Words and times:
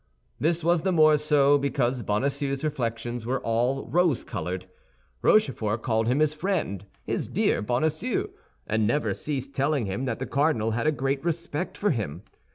This 0.39 0.63
was 0.63 0.81
the 0.81 0.91
more 0.91 1.15
so 1.19 1.59
because 1.59 2.01
Bonacieux's 2.01 2.63
reflections 2.63 3.23
were 3.23 3.39
all 3.41 3.85
rose 3.85 4.23
colored. 4.23 4.65
Rochefort 5.21 5.83
called 5.83 6.07
him 6.07 6.17
his 6.17 6.33
friend, 6.33 6.83
his 7.03 7.27
dear 7.27 7.61
Bonacieux, 7.61 8.29
and 8.65 8.87
never 8.87 9.13
ceased 9.13 9.53
telling 9.53 9.85
him 9.85 10.05
that 10.05 10.17
the 10.17 10.25
cardinal 10.25 10.71
had 10.71 10.87
a 10.87 10.91
great 10.91 11.23
respect 11.23 11.77
for 11.77 11.91
him. 11.91 12.23